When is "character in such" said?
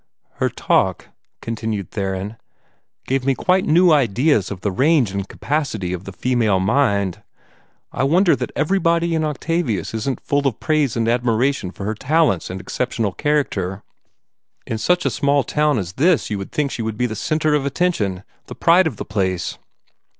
13.11-15.05